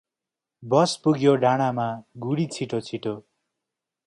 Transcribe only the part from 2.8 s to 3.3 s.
छिटो।